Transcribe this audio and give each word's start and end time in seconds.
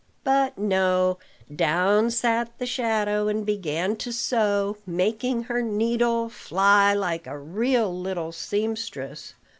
But, 0.23 0.57
no: 0.57 1.19
down 1.55 2.09
sat 2.09 2.57
the 2.57 2.65
shadow, 2.65 3.27
and 3.27 3.45
began 3.45 3.95
to 3.97 4.11
sew, 4.11 4.77
making 4.87 5.43
her 5.43 5.61
needle 5.61 6.27
fly 6.27 6.91
like 6.95 7.27
a 7.27 7.37
real 7.37 7.95
little 7.95 8.31
seamstress. 8.31 9.35